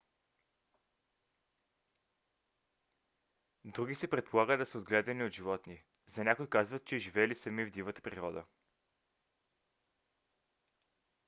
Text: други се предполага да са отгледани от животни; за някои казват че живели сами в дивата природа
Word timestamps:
други 3.65 3.95
се 3.95 4.07
предполага 4.07 4.57
да 4.57 4.65
са 4.65 4.77
отгледани 4.77 5.23
от 5.23 5.33
животни; 5.33 5.83
за 6.07 6.23
някои 6.23 6.49
казват 6.49 6.85
че 6.85 6.97
живели 6.97 7.35
сами 7.35 7.65
в 7.65 7.71
дивата 7.71 8.01
природа 8.01 8.45